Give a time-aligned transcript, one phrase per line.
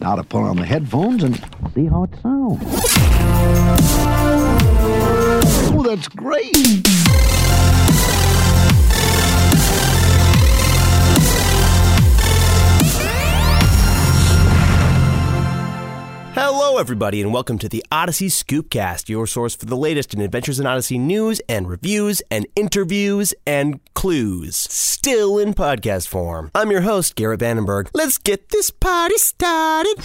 [0.00, 1.36] Now to put on the headphones and
[1.74, 2.62] see how it sounds.
[5.72, 6.86] Oh, that's great!
[16.34, 20.60] Hello, everybody, and welcome to the Odyssey Scoopcast, your source for the latest in Adventures
[20.60, 26.52] in Odyssey news and reviews and interviews and clues, still in podcast form.
[26.54, 27.90] I'm your host, Garrett Vandenberg.
[27.94, 30.00] Let's get this party started.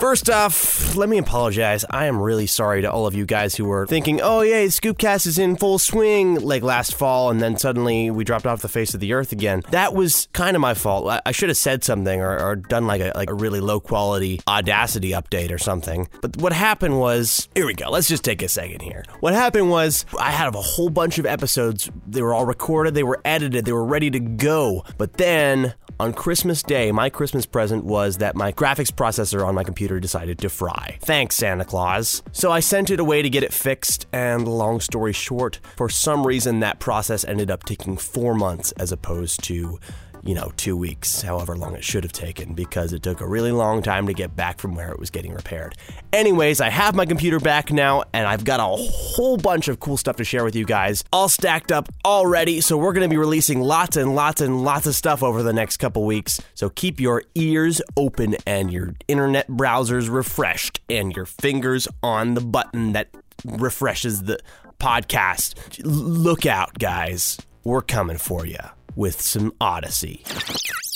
[0.00, 1.84] First off, let me apologize.
[1.88, 5.26] I am really sorry to all of you guys who were thinking, oh, yeah, Scoopcast
[5.26, 8.92] is in full swing like last fall, and then suddenly we dropped off the face
[8.92, 9.62] of the earth again.
[9.70, 11.06] That was kind of my fault.
[11.08, 13.78] I, I should have said something or, or done like a, like a really low
[13.78, 16.08] quality Audacity update or something.
[16.20, 17.90] But what happened was, here we go.
[17.90, 19.04] Let's just take a second here.
[19.20, 21.90] What happened was, I had a whole bunch of episodes.
[22.06, 24.84] They were all recorded, they were edited, they were ready to go.
[24.96, 29.64] But then on Christmas Day, my Christmas present was that my graphics processor on my
[29.64, 30.98] computer decided to fry.
[31.00, 32.22] Thanks, Santa Claus.
[32.32, 36.26] So I sent it away to get it fixed, and long story short, for some
[36.26, 39.80] reason that process ended up taking four months as opposed to
[40.22, 43.52] you know, two weeks, however long it should have taken, because it took a really
[43.52, 45.74] long time to get back from where it was getting repaired.
[46.12, 49.96] Anyways, I have my computer back now, and I've got a whole bunch of cool
[49.96, 52.60] stuff to share with you guys, all stacked up already.
[52.60, 55.52] So we're going to be releasing lots and lots and lots of stuff over the
[55.52, 56.40] next couple weeks.
[56.54, 62.40] So keep your ears open and your internet browsers refreshed, and your fingers on the
[62.40, 63.08] button that
[63.44, 64.38] refreshes the
[64.78, 65.80] podcast.
[65.84, 67.38] Look out, guys.
[67.64, 68.58] We're coming for you
[68.98, 70.24] with some Odyssey.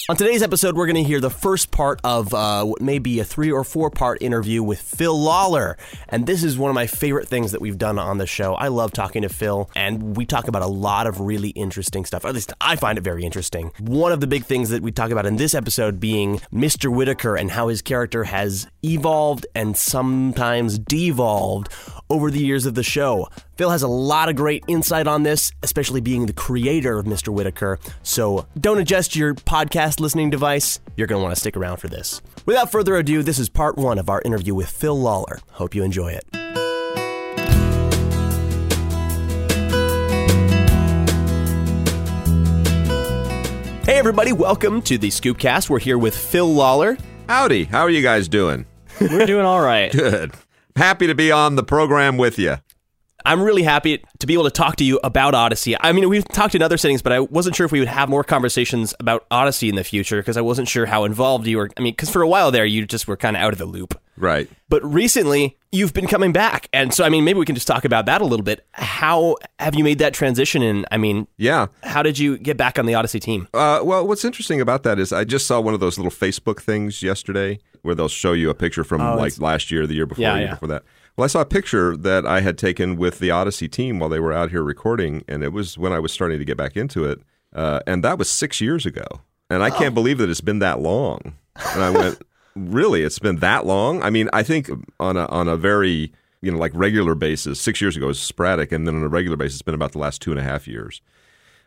[0.09, 3.21] On today's episode, we're going to hear the first part of uh, what may be
[3.21, 5.77] a three or four part interview with Phil Lollar.
[6.09, 8.55] And this is one of my favorite things that we've done on the show.
[8.55, 12.25] I love talking to Phil, and we talk about a lot of really interesting stuff.
[12.25, 13.71] At least I find it very interesting.
[13.79, 16.93] One of the big things that we talk about in this episode being Mr.
[16.93, 21.69] Whitaker and how his character has evolved and sometimes devolved
[22.11, 23.29] over the years of the show.
[23.57, 27.29] Phil has a lot of great insight on this, especially being the creator of Mr.
[27.29, 27.79] Whitaker.
[28.03, 30.81] So don't adjust your podcast listening device.
[30.97, 32.21] You're going to want to stick around for this.
[32.47, 35.41] Without further ado, this is part one of our interview with Phil Lollar.
[35.53, 36.25] Hope you enjoy it.
[43.85, 45.69] Hey, everybody, welcome to the Scoopcast.
[45.69, 46.97] We're here with Phil Lollar.
[47.29, 47.65] Howdy.
[47.65, 48.65] How are you guys doing?
[49.01, 49.91] We're doing all right.
[49.93, 50.33] Good.
[50.77, 52.59] Happy to be on the program with you.
[53.25, 55.77] I'm really happy to be able to talk to you about Odyssey.
[55.81, 58.09] I mean, we've talked in other settings, but I wasn't sure if we would have
[58.09, 61.71] more conversations about Odyssey in the future because I wasn't sure how involved you were.
[61.77, 63.67] I mean, because for a while there, you just were kind of out of the
[63.67, 63.99] loop.
[64.17, 64.49] Right.
[64.69, 66.69] But recently, you've been coming back.
[66.73, 68.65] And so, I mean, maybe we can just talk about that a little bit.
[68.73, 70.63] How have you made that transition?
[70.63, 71.69] And I mean, Yeah.
[71.83, 73.49] how did you get back on the Odyssey team?
[73.55, 76.61] Uh, well, what's interesting about that is I just saw one of those little Facebook
[76.61, 80.07] things yesterday where they'll show you a picture from Oh, like last year, the year
[80.07, 80.55] before, Yeah, the year yeah.
[80.55, 80.83] before that.
[81.17, 84.21] Well, I saw a picture that I had taken with the Odyssey team while they
[84.21, 87.05] were out here recording, and it was when I was starting to get back into
[87.05, 87.21] it.
[87.55, 89.05] Uh, and that was six years ago.
[89.51, 89.79] And I Oh.
[89.79, 91.35] can't believe that it's been that long.
[91.75, 92.23] And I went,
[92.57, 93.03] really?
[93.03, 94.03] It's been that long?
[94.03, 97.83] I mean, I think on a, on a very, you know, like regular basis, six
[97.83, 98.73] years ago was sporadic.
[98.73, 100.67] And then on a regular basis, it's been about the last two and a half
[100.67, 101.03] years.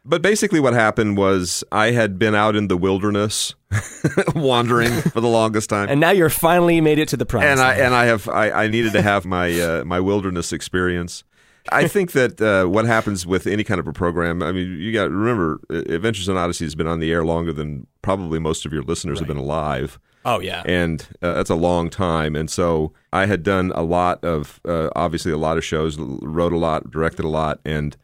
[0.08, 3.56] But basically, what happened was I had been out in the wilderness,
[4.36, 7.60] wandering for the longest time, And now you're finally made it to the promised and
[7.60, 11.24] I and I have I, I needed to have my uh, my wilderness experience.
[11.70, 14.94] I think that uh, what happens with any kind of a program, I mean, you
[14.94, 18.38] got to remember, uh, Adventures in Odyssey has been on the air longer than probably
[18.38, 20.64] most of your listeners have been alive oh, yeah.
[20.66, 22.36] and uh, that's a long time.
[22.36, 26.52] And so I had done a lot of, uh, obviously, a lot of shows, wrote
[26.52, 27.96] a lot, directed a lot, and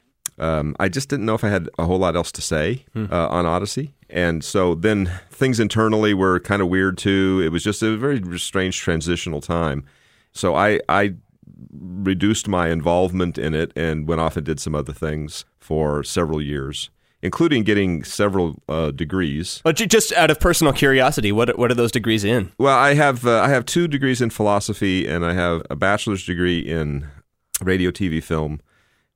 [0.41, 3.28] um, I just didn't know if I had a whole lot else to say uh,
[3.29, 3.94] on Odyssey.
[4.09, 7.41] And so then things internally were kind of weird too.
[7.46, 9.85] It was just a very strange transitional time.
[10.34, 11.13] So I, I
[11.72, 16.41] reduced my involvement in it and went off and did some other things for several
[16.41, 16.90] years,
[17.22, 19.62] including getting several uh, degrees.
[19.63, 22.51] But just out of personal curiosity, what what are those degrees in?
[22.57, 26.25] Well, I have uh, I have two degrees in philosophy, and I have a bachelor's
[26.25, 27.07] degree in
[27.62, 28.60] radio, TV, film,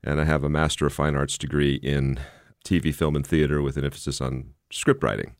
[0.05, 2.19] and I have a master of fine arts degree in
[2.63, 5.35] TV, film, and theater with an emphasis on script writing.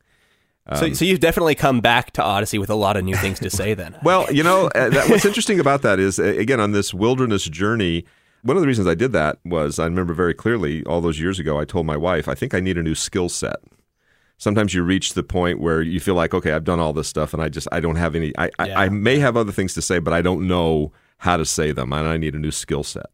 [0.75, 3.49] so, so you've definitely come back to Odyssey with a lot of new things to
[3.49, 3.73] say.
[3.73, 6.93] Then, Well, you know, uh, that, what's interesting about that is, uh, again, on this
[6.93, 8.05] wilderness journey,
[8.41, 11.39] one of the reasons I did that was I remember very clearly all those years
[11.39, 13.57] ago, I told my wife, I think I need a new skill set.
[14.37, 17.33] Sometimes you reach the point where you feel like, okay, I've done all this stuff
[17.33, 18.79] and I just, I don't have any, I, Yeah.
[18.79, 21.71] I, I may have other things to say, but I don't know how to say
[21.71, 23.05] them and I need a new skill set.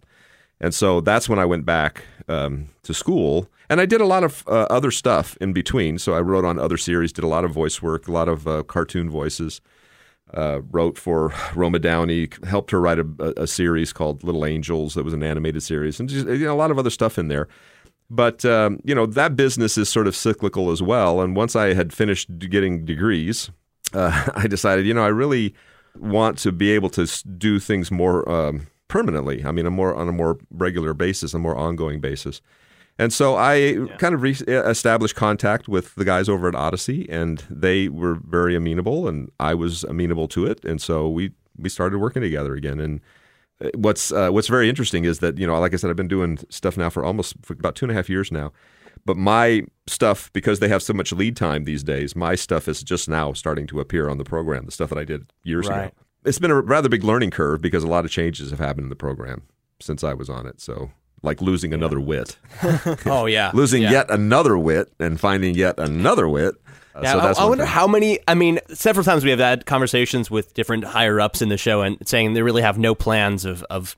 [0.61, 3.49] And so that's when I went back um, to school.
[3.69, 5.97] And I did a lot of uh, other stuff in between.
[5.97, 8.47] So I wrote on other series, did a lot of voice work, a lot of
[8.47, 9.59] uh, cartoon voices.
[10.33, 15.03] uh, wrote for Roma Downey, helped her write a, a, series called Little Angels that
[15.03, 17.49] was an animated series, and just, you know, a lot of other stuff in there.
[18.09, 21.21] But um, you know that business is sort of cyclical as well.
[21.21, 23.51] And once I had finished getting degrees,
[23.93, 25.53] uh, I decided, you know, I really
[25.97, 29.43] want to be able to do things more um, permanently.
[29.45, 32.41] I mean, a more on a more regular basis, a more ongoing basis.
[32.99, 33.85] And so I yeah.
[33.97, 38.53] kind of re- established contact with the guys over at Odyssey, and they were very
[38.53, 40.63] amenable, and I was amenable to it.
[40.65, 42.81] And so we we started working together again.
[42.81, 42.99] And
[43.63, 46.09] uh, what's uh, what's very interesting is that you know, like I said, I've been
[46.09, 48.51] doing stuff now for almost for about two and a half years now.
[49.05, 52.83] But my stuff, because they have so much lead time these days, my stuff is
[52.83, 54.65] just now starting to appear on the program.
[54.65, 55.85] The stuff that I did years right.
[55.85, 55.93] ago.
[56.23, 58.89] It's been a rather big learning curve because a lot of changes have happened in
[58.89, 59.43] the program
[59.79, 60.61] since I was on it.
[60.61, 60.91] So
[61.23, 62.37] like losing another Whit.
[63.05, 63.91] oh yeah, losing yeah.
[63.91, 66.55] yet another Whit and finding yet another Whit.
[66.93, 67.73] Uh, yeah, so I, I wonder thing.
[67.73, 68.19] how many.
[68.27, 71.81] I mean, several times we have had conversations with different higher ups in the show
[71.81, 73.95] and saying they really have no plans of of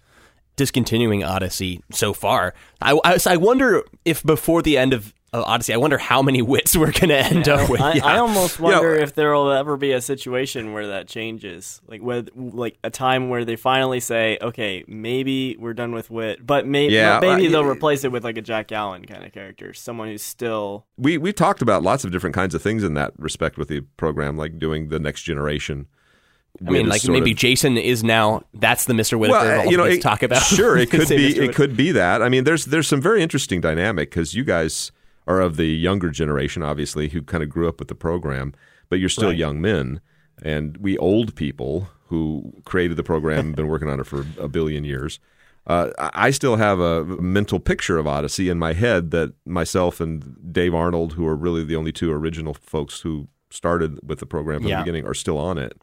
[0.55, 2.53] discontinuing Odyssey so far.
[2.81, 5.73] I, I, I wonder if before the end of uh, Odyssey.
[5.73, 7.81] I wonder how many Whits we're going to end yeah, up with.
[7.81, 8.05] I, yeah.
[8.05, 12.29] I almost wonder if there will ever be a situation where that changes, like with
[12.35, 16.93] like a time where they finally say, "Okay, maybe we're done with Whit," but maybe
[16.93, 20.23] yeah, maybe they'll replace it with like a Jack Allen kind of character, someone who's
[20.23, 20.85] still.
[20.97, 23.81] We we talked about lots of different kinds of things in that respect with the
[23.97, 25.87] program, like doing the next generation.
[26.65, 29.17] I mean, like maybe of, Jason is now that's the Mr.
[29.17, 30.43] Whitaker well, you know, it, talk about.
[30.43, 31.35] Sure, it could be.
[31.35, 32.21] It could be that.
[32.21, 34.91] I mean, there's there's some very interesting dynamic because you guys
[35.27, 38.53] are of the younger generation, obviously, who kind of grew up with the program,
[38.89, 39.37] but you're still right.
[39.37, 40.01] young men.
[40.41, 44.83] And we old people who created the program, been working on it for a billion
[44.83, 45.19] years.
[45.65, 50.35] Uh, I still have a mental picture of Odyssey in my head that myself and
[50.51, 54.59] Dave Arnold, who are really the only two original folks who started with the program
[54.59, 54.77] from yeah.
[54.77, 55.81] the beginning, are still on it.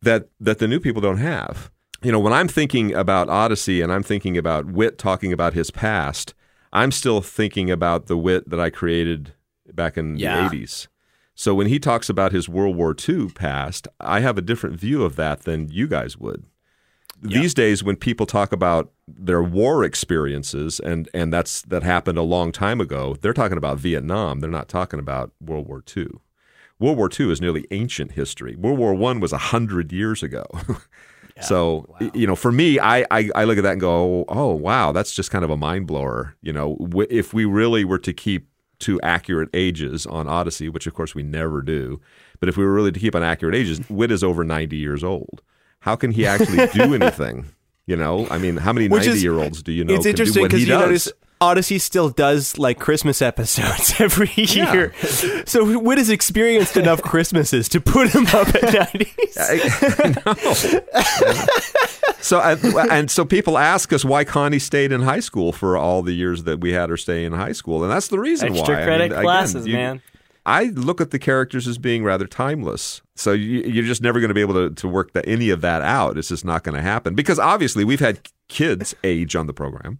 [0.00, 1.72] That that the new people don't have.
[2.02, 5.72] You know, when I'm thinking about Odyssey and I'm thinking about Whit talking about his
[5.72, 6.34] past,
[6.72, 9.34] I'm still thinking about the Whit that I created
[9.72, 10.48] back in yeah.
[10.48, 10.88] the 80s.
[11.34, 15.04] So when he talks about his World War II past, I have a different view
[15.04, 16.44] of that than you guys would.
[17.22, 17.40] Yeah.
[17.40, 22.22] These days, when people talk about their war experiences, and, and that's that happened a
[22.22, 24.40] long time ago, they're talking about Vietnam.
[24.40, 26.08] They're not talking about World War II.
[26.80, 28.54] World War II is nearly ancient history.
[28.54, 30.44] World War I was a hundred years ago.
[31.42, 32.10] So wow.
[32.14, 35.12] you know, for me, I, I, I look at that and go, oh wow, that's
[35.12, 36.36] just kind of a mind blower.
[36.42, 36.76] You know,
[37.10, 38.48] if we really were to keep
[38.80, 42.00] to accurate ages on Odyssey, which of course we never do,
[42.40, 45.04] but if we were really to keep on accurate ages, Whit is over ninety years
[45.04, 45.42] old.
[45.80, 47.46] How can he actually do anything?
[47.86, 49.94] You know, I mean, how many ninety-year-olds do you know?
[49.94, 54.92] It's interesting because you notice Odyssey still does like Christmas episodes every year.
[55.02, 55.42] Yeah.
[55.46, 59.34] So Whit has experienced enough Christmases to put him up at 90s.
[62.20, 66.12] so and so people ask us why Connie stayed in high school for all the
[66.12, 67.82] years that we had her stay in high school.
[67.82, 68.80] And that's the reason Extra why.
[68.80, 70.02] Extra credit I mean, classes, again, you, man.
[70.44, 73.02] I look at the characters as being rather timeless.
[73.14, 75.60] So you, are just never going to be able to, to work the, any of
[75.60, 76.16] that out.
[76.16, 79.98] It's just not going to happen because obviously we've had kids age on the program.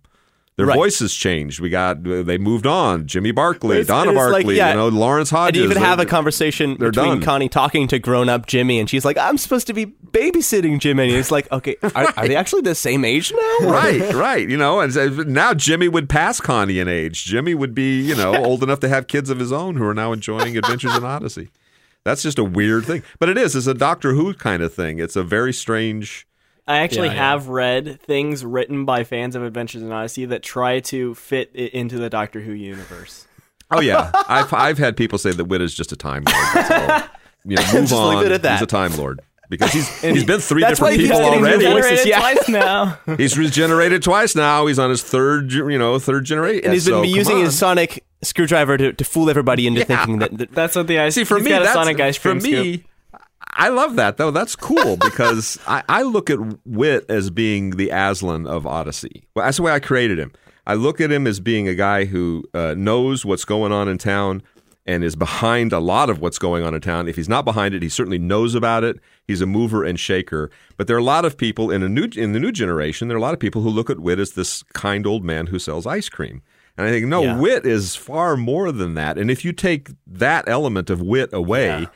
[0.59, 0.75] Their right.
[0.77, 1.61] voices changed.
[1.61, 3.07] We got they moved on.
[3.07, 5.63] Jimmy Barkley, it's, Donna Barkley, like, yeah, you know, Lawrence Hodges.
[5.63, 7.23] And even have a conversation between done.
[7.23, 11.05] Connie talking to grown up Jimmy, and she's like, "I'm supposed to be babysitting Jimmy,"
[11.05, 12.19] and he's like, "Okay, are, right.
[12.19, 14.49] are they actually the same age now?" right, right.
[14.49, 17.25] You know, and now Jimmy would pass Connie in age.
[17.25, 19.95] Jimmy would be, you know, old enough to have kids of his own who are
[19.95, 21.51] now enjoying Adventures in Odyssey.
[22.03, 23.55] That's just a weird thing, but it is.
[23.55, 24.99] It's a Doctor Who kind of thing.
[24.99, 26.27] It's a very strange
[26.69, 27.53] I actually yeah, have yeah.
[27.53, 31.99] read things written by fans of Adventures in Odyssey that try to fit it into
[31.99, 33.25] the Doctor Who universe.
[33.71, 37.05] Oh yeah, I've I've had people say that Whit is just a time lord.
[37.45, 38.25] you know, move on.
[38.25, 39.21] He's a time lord
[39.51, 41.65] because he's he's been three different people already.
[41.65, 42.19] Voices, yeah.
[42.19, 42.99] twice now.
[43.19, 44.67] he's regenerated twice now.
[44.67, 48.05] He's on his third, you know, third generation, and he's been so, using his sonic
[48.23, 49.87] screwdriver to, to fool everybody into yeah.
[49.87, 51.15] thinking that, that, that's what the ice.
[51.15, 52.79] See, for me, that's, sonic ice cream for me.
[52.79, 52.88] Scoop.
[53.51, 54.31] I love that though.
[54.31, 59.25] That's cool because I, I, look at Whit as being the Aslan of Odyssey.
[59.35, 60.33] Well, that's the way I created him.
[60.67, 63.97] I look at him as being a guy who uh, knows what's going on in
[63.97, 64.43] town
[64.87, 67.09] and is behind a lot of what's going on in town.
[67.09, 68.99] If he's not behind it, he certainly knows about it.
[69.27, 70.51] He's a mover and shaker.
[70.77, 73.09] But there are a lot of people in a new in the new generation.
[73.09, 75.49] There are a lot of people who look at Whit as this kind old man
[75.49, 76.43] who sells ice cream.
[76.77, 77.39] And I think no, yeah.
[77.39, 79.19] Whit is far more than that.
[79.19, 81.81] And if you take that element of Whit away.
[81.81, 81.87] Yeah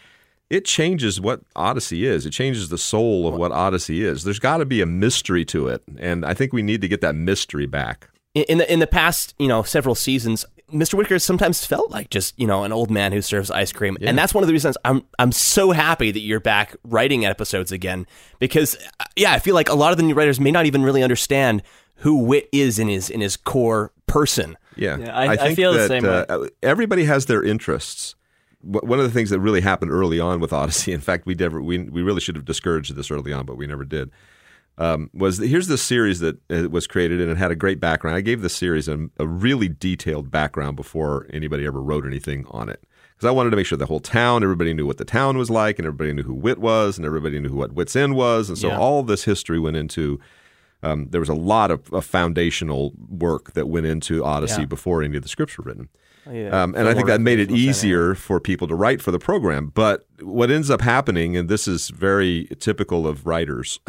[0.52, 2.26] it changes what Odyssey is.
[2.26, 4.22] It changes the soul of what Odyssey is.
[4.22, 7.00] There's got to be a mystery to it, and I think we need to get
[7.00, 8.10] that mystery back.
[8.34, 10.92] In the in the past, you know, several seasons, Mr.
[10.92, 14.10] Whitaker sometimes felt like just you know an old man who serves ice cream, yeah.
[14.10, 17.72] and that's one of the reasons I'm I'm so happy that you're back writing episodes
[17.72, 18.06] again
[18.38, 18.76] because
[19.16, 21.62] yeah, I feel like a lot of the new writers may not even really understand
[21.96, 24.58] who Whit is in his in his core person.
[24.76, 26.48] Yeah, yeah I, I, think I feel that, the same uh, way.
[26.62, 28.16] Everybody has their interests.
[28.62, 31.60] One of the things that really happened early on with Odyssey, in fact, we never
[31.60, 34.10] we we really should have discouraged this early on, but we never did
[34.78, 38.16] um, was here's this series that uh, was created and it had a great background.
[38.16, 42.68] I gave the series a, a really detailed background before anybody ever wrote anything on
[42.68, 42.82] it
[43.14, 45.50] because I wanted to make sure the whole town, everybody knew what the town was
[45.50, 48.58] like, and everybody knew who Whit was, and everybody knew what Whit's End was, and
[48.58, 48.78] so yeah.
[48.78, 50.18] all this history went into.
[50.84, 54.66] Um, there was a lot of, of, foundational work that went into Odyssey yeah.
[54.66, 55.88] before any of the scripts were written.
[56.30, 56.62] Yeah.
[56.62, 59.72] Um, and I think that made it easier for people to write for the program.
[59.74, 63.80] But what ends up happening, and this is very typical of writers,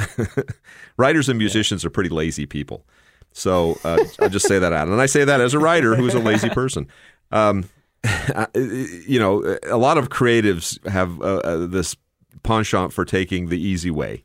[0.98, 1.88] writers and musicians yeah.
[1.88, 2.86] are pretty lazy people.
[3.34, 4.88] So uh, I'll just say that out.
[4.88, 6.88] And I say that as a writer who's a lazy person.
[7.32, 7.66] Um,
[8.56, 11.96] you know, a lot of creatives have uh, uh, this
[12.44, 14.24] penchant for taking the easy way.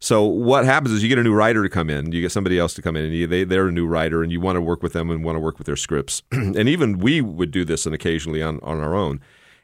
[0.00, 2.58] So what happens is you get a new writer to come in, you get somebody
[2.58, 4.60] else to come in, and you, they they're a new writer, and you want to
[4.62, 6.22] work with them and want to work with their scripts.
[6.32, 9.20] and even we would do this and occasionally on on our own.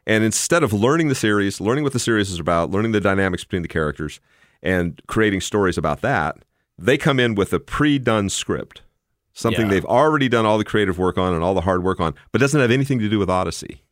[0.07, 3.45] And instead of learning the series, learning what the series is about, learning the dynamics
[3.45, 4.21] between the characters,
[4.63, 6.37] and creating stories about that,
[6.79, 8.83] they come in with a pre-done script,
[9.33, 9.71] something yeah.
[9.71, 12.41] they've already done all the creative work on and all the hard work on, but
[12.41, 13.83] doesn't have anything to do with Odyssey.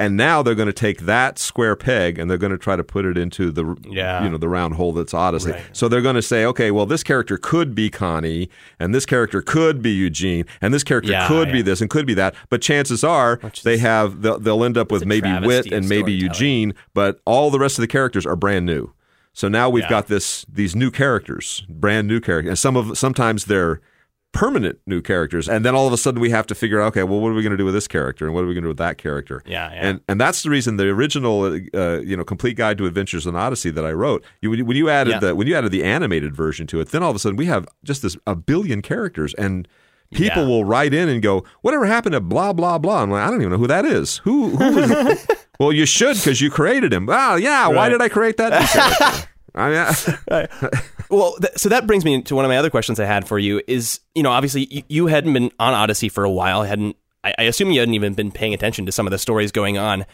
[0.00, 2.82] And now they're going to take that square peg and they're going to try to
[2.82, 4.24] put it into the yeah.
[4.24, 5.52] you know the round hole that's Odyssey.
[5.52, 5.62] Right.
[5.74, 9.42] So they're going to say, okay, well this character could be Connie, and this character
[9.42, 11.54] could be Eugene, and this character yeah, could yeah.
[11.54, 12.34] be this and could be that.
[12.48, 16.12] But chances are Which they have they'll, they'll, end up with maybe Whit and maybe
[16.12, 18.94] Eugene, but all the rest of the characters are brand new.
[19.34, 23.44] So now we've got this these new characters, brand new characters, and some of sometimes
[23.44, 23.82] they're
[24.32, 27.02] permanent new characters and then all of a sudden we have to figure out okay
[27.02, 28.62] well what are we going to do with this character and what are we going
[28.62, 29.88] to do with that character yeah, yeah.
[29.88, 33.34] and and that's the reason the original uh, you know complete guide to adventures in
[33.34, 35.18] odyssey that i wrote you, when you added yeah.
[35.18, 37.46] the when you added the animated version to it then all of a sudden we
[37.46, 39.66] have just this a billion characters and
[40.12, 40.48] people yeah.
[40.48, 43.40] will write in and go whatever happened to blah blah blah i'm like i don't
[43.40, 45.26] even know who that is who who is
[45.58, 47.74] well you should because you created him oh yeah right.
[47.74, 50.48] why did i create that I mean,
[51.10, 53.38] well, th- so that brings me to one of my other questions I had for
[53.38, 53.60] you.
[53.66, 56.62] Is you know, obviously you, you hadn't been on Odyssey for a while.
[56.62, 59.52] Hadn't I, I, assume you hadn't even been paying attention to some of the stories
[59.52, 60.06] going on.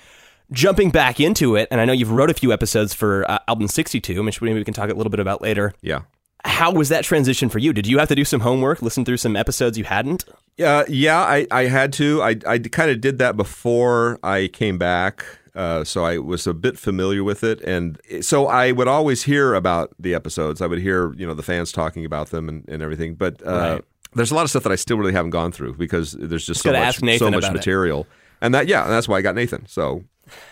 [0.52, 3.66] Jumping back into it, and I know you've wrote a few episodes for uh, album
[3.66, 5.72] sixty-two, which maybe we can talk a little bit about later.
[5.82, 6.02] Yeah.
[6.44, 7.72] How was that transition for you?
[7.72, 10.24] Did you have to do some homework, listen through some episodes you hadn't?
[10.62, 12.22] Uh, yeah, I, I had to.
[12.22, 15.24] I, I kind of did that before I came back.
[15.56, 19.54] Uh, so I was a bit familiar with it, and so I would always hear
[19.54, 20.60] about the episodes.
[20.60, 23.50] I would hear you know the fans talking about them and, and everything, but uh,
[23.50, 23.84] right.
[24.14, 26.60] there's a lot of stuff that I still really haven't gone through because there's just
[26.60, 28.06] so much, so much material, it.
[28.42, 29.64] and that yeah, that's why I got Nathan.
[29.66, 30.04] So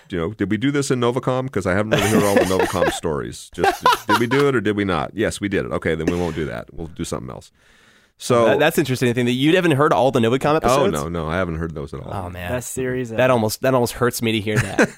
[0.08, 1.44] you know, did we do this in Novacom?
[1.44, 3.50] Because I haven't really heard all the Novacom stories.
[3.54, 5.14] Just did we do it or did we not?
[5.14, 5.72] Yes, we did it.
[5.72, 6.72] Okay, then we won't do that.
[6.72, 7.52] We'll do something else.
[8.16, 9.12] So that, that's interesting.
[9.12, 10.98] Thing that you haven't heard all the Novacom episodes.
[10.98, 12.26] Oh no, no, I haven't heard those at all.
[12.26, 13.10] Oh man, best series.
[13.10, 14.88] That almost that almost hurts me to hear that.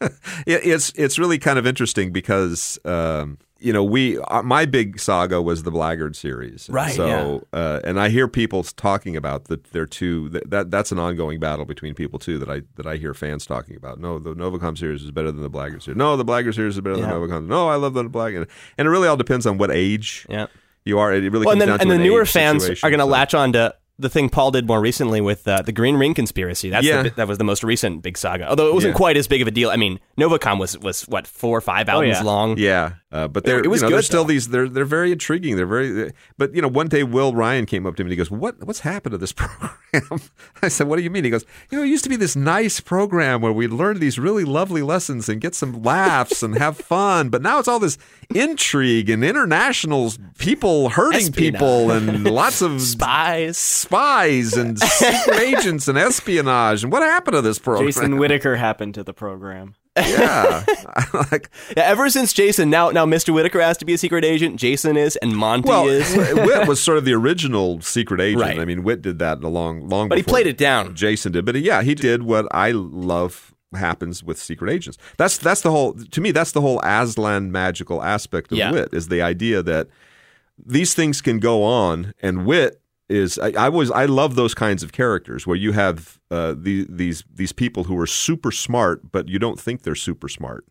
[0.46, 4.98] it, it's it's really kind of interesting because um, you know we uh, my big
[4.98, 6.94] saga was the Blackguard series, right?
[6.94, 7.58] So yeah.
[7.58, 9.64] uh, and I hear people talking about that.
[9.64, 12.96] They're two that, that that's an ongoing battle between people too that I that I
[12.96, 14.00] hear fans talking about.
[14.00, 15.98] No, the Novacom series is better than the Blackguard series.
[15.98, 17.10] No, the Blackguard series is better yeah.
[17.12, 17.46] than the Novacom.
[17.46, 18.48] No, I love the Blackguard.
[18.78, 20.26] And it really all depends on what age.
[20.30, 20.46] Yeah
[20.88, 21.12] you are.
[21.12, 23.06] It really well, and then, and the newer fans are going to so.
[23.06, 26.70] latch on to the thing Paul did more recently with uh, the Green Ring conspiracy.
[26.70, 27.02] That's yeah.
[27.02, 28.48] the, that was the most recent big saga.
[28.48, 28.98] Although it wasn't yeah.
[28.98, 29.70] quite as big of a deal.
[29.70, 32.24] I mean, Novacom was was what four or five albums oh, yeah.
[32.24, 32.58] long.
[32.58, 34.48] Yeah, uh, but they're, it was you know, good, still these.
[34.48, 35.56] They're they're very intriguing.
[35.56, 36.12] They're very.
[36.36, 38.64] But you know, one day Will Ryan came up to me and he goes, "What
[38.66, 40.20] what's happened to this program?"
[40.62, 42.36] I said, "What do you mean?" He goes, "You know, it used to be this
[42.36, 46.76] nice program where we learn these really lovely lessons and get some laughs and have
[46.76, 47.96] fun, but now it's all this
[48.34, 51.54] intrigue and international people hurting Espionage.
[51.54, 53.56] people and lots of spies,
[53.88, 56.82] spies and secret agents and espionage.
[56.84, 59.74] And what happened to this program?" Jason Whitaker happened to the program
[60.06, 60.64] yeah.
[61.32, 63.32] like, yeah, ever since Jason, now now Mr.
[63.32, 64.56] Whitaker has to be a secret agent.
[64.56, 66.14] Jason is, and Monty well, is.
[66.16, 68.42] Whit was sort of the original secret agent.
[68.42, 68.58] Right.
[68.58, 70.08] I mean, Whit did that a long, long.
[70.08, 70.94] But he played it down.
[70.94, 74.98] Jason did, but yeah, he did what I love happens with secret agents.
[75.16, 75.94] That's that's the whole.
[75.94, 78.72] To me, that's the whole Aslan magical aspect of yeah.
[78.72, 79.88] Whit is the idea that
[80.64, 84.82] these things can go on, and Whit is I, I, was I love those kinds
[84.82, 89.28] of characters where you have uh, the, these these people who are super smart, but
[89.28, 90.66] you don't think they're super smart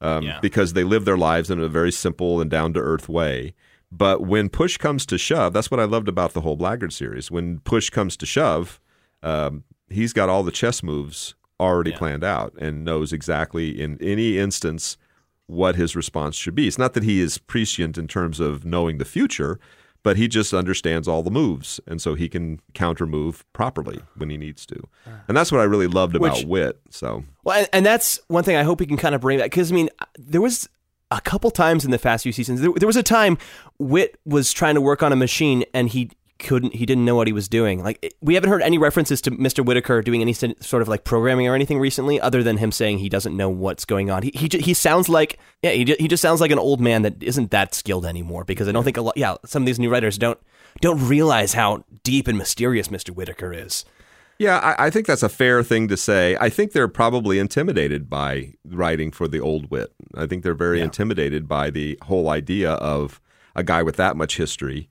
[0.00, 0.38] um, yeah.
[0.40, 3.54] because they live their lives in a very simple and down to earth way.
[3.90, 7.30] But when push comes to shove, that's what I loved about the whole Blackguard series.
[7.30, 8.80] When push comes to shove,
[9.22, 11.98] um, he's got all the chess moves already yeah.
[11.98, 14.96] planned out and knows exactly in any instance
[15.46, 16.66] what his response should be.
[16.66, 19.60] It's not that he is prescient in terms of knowing the future,
[20.06, 24.30] but he just understands all the moves, and so he can counter move properly when
[24.30, 24.80] he needs to.
[25.26, 26.80] And that's what I really loved about Which, Whit.
[26.90, 29.50] So well, and, and, that's one thing I hope he can kind of bring back
[29.50, 30.68] because I mean, there was
[31.10, 32.60] a couple times in the past few seasons.
[32.60, 33.36] There, there was a time
[33.80, 37.26] Whit was trying to work on a machine, and he couldn't he didn't know what
[37.26, 40.82] he was doing like we haven't heard any references to mr whitaker doing any sort
[40.82, 44.10] of like programming or anything recently other than him saying he doesn't know what's going
[44.10, 47.02] on he he, he sounds like yeah he, he just sounds like an old man
[47.02, 49.78] that isn't that skilled anymore because i don't think a lot yeah some of these
[49.78, 50.38] new writers don't
[50.80, 53.84] don't realize how deep and mysterious mr whitaker is
[54.38, 56.36] yeah, I, I, think that's a fair thing to say.
[56.38, 59.94] I think they're probably intimidated by writing for the old Whit.
[60.14, 60.84] I think they're very yeah.
[60.84, 63.18] intimidated by the whole idea of
[63.54, 64.90] a guy with that much history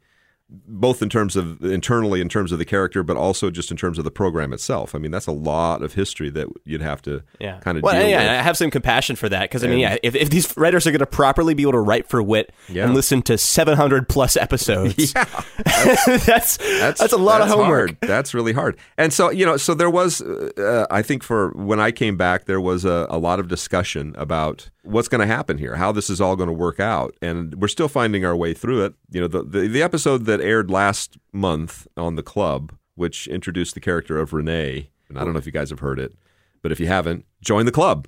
[0.50, 3.98] both in terms of internally in terms of the character but also just in terms
[3.98, 7.24] of the program itself i mean that's a lot of history that you'd have to
[7.40, 7.60] yeah.
[7.62, 8.30] kind of well, yeah, with.
[8.30, 10.92] i have some compassion for that because i mean yeah if, if these writers are
[10.92, 12.86] going to properly be able to write for Whit yeah.
[12.86, 15.26] and listen to 700 plus episodes yeah
[15.66, 16.58] that's, that's,
[17.00, 17.98] that's a lot that's of homework hard.
[18.02, 21.80] that's really hard and so you know so there was uh, i think for when
[21.80, 25.58] i came back there was a, a lot of discussion about what's going to happen
[25.58, 28.54] here, how this is all going to work out, and we're still finding our way
[28.54, 28.94] through it.
[29.12, 33.74] You know, the, the, the episode that aired last month on the club, which introduced
[33.74, 36.14] the character of Renee, and I don't know if you guys have heard it,
[36.62, 38.08] but if you haven't, join the club.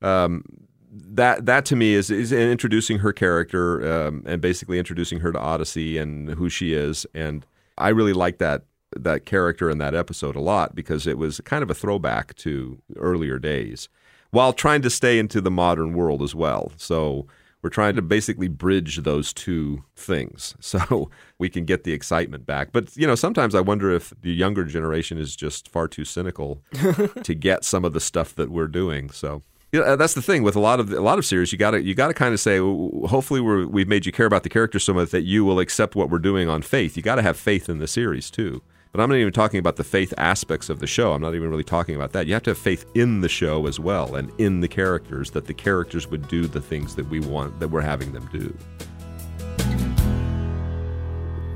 [0.00, 0.44] Um,
[0.92, 5.38] that that to me is is introducing her character um, and basically introducing her to
[5.38, 7.46] Odyssey and who she is, and
[7.78, 8.64] I really like that
[8.94, 12.78] that character in that episode a lot because it was kind of a throwback to
[12.96, 13.88] earlier days
[14.32, 16.72] while trying to stay into the modern world as well.
[16.76, 17.26] So
[17.62, 22.72] we're trying to basically bridge those two things so we can get the excitement back.
[22.72, 26.60] But you know, sometimes I wonder if the younger generation is just far too cynical
[27.22, 29.10] to get some of the stuff that we're doing.
[29.10, 29.42] So
[29.72, 31.50] yeah, uh, that's the thing with a lot of a lot of series.
[31.50, 34.26] You got to you got to kind of say, hopefully, we have made you care
[34.26, 36.94] about the character so much that you will accept what we're doing on faith.
[36.94, 38.62] You got to have faith in the series too.
[38.92, 41.14] But I'm not even talking about the faith aspects of the show.
[41.14, 42.26] I'm not even really talking about that.
[42.26, 45.46] You have to have faith in the show as well and in the characters that
[45.46, 48.54] the characters would do the things that we want that we're having them do.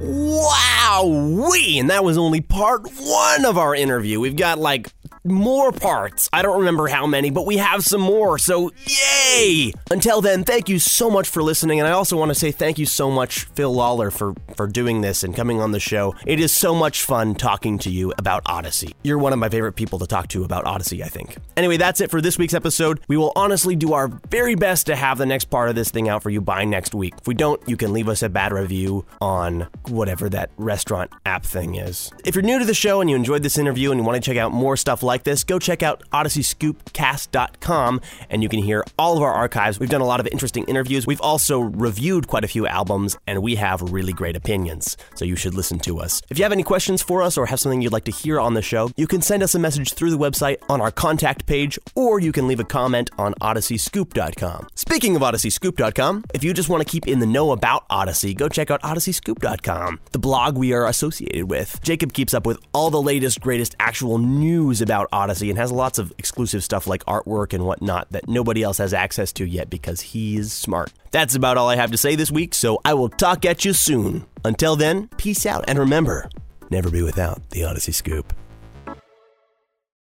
[0.01, 1.05] Wow,
[1.51, 4.18] we and that was only part one of our interview.
[4.18, 4.88] We've got like
[5.25, 6.29] more parts.
[6.33, 9.73] I don't remember how many, but we have some more, so yay!
[9.90, 12.79] Until then, thank you so much for listening, and I also want to say thank
[12.79, 16.14] you so much, Phil Lollar, for, for doing this and coming on the show.
[16.27, 18.95] It is so much fun talking to you about Odyssey.
[19.03, 21.37] You're one of my favorite people to talk to about Odyssey, I think.
[21.57, 23.01] Anyway, that's it for this week's episode.
[23.09, 26.09] We will honestly do our very best to have the next part of this thing
[26.09, 27.14] out for you by next week.
[27.21, 31.45] If we don't, you can leave us a bad review on whatever that restaurant app
[31.45, 32.11] thing is.
[32.25, 34.31] If you're new to the show and you enjoyed this interview and you want to
[34.31, 39.17] check out more stuff like this, go check out odysseyscoopcast.com and you can hear all
[39.17, 39.79] of our archives.
[39.79, 41.07] We've done a lot of interesting interviews.
[41.07, 45.37] We've also reviewed quite a few albums and we have really great opinions, so you
[45.37, 46.23] should listen to us.
[46.31, 48.55] If you have any questions for us or have something you'd like to hear on
[48.55, 51.79] the show, you can send us a message through the website on our contact page
[51.95, 54.69] or you can leave a comment on odysseyscoop.com.
[54.75, 58.49] Speaking of odysseyscoop.com, if you just want to keep in the know about Odyssey, go
[58.49, 61.81] check out odysseyscoop.com, the blog we are associated with.
[61.83, 65.99] Jacob keeps up with all the latest, greatest actual news about Odyssey and has lots
[65.99, 70.01] of exclusive stuff like artwork and whatnot that nobody else has access to yet because
[70.01, 70.92] he's smart.
[71.11, 73.72] That's about all I have to say this week, so I will talk at you
[73.72, 74.27] soon.
[74.44, 76.31] Until then, peace out, and remember
[76.70, 78.33] never be without the Odyssey Scoop.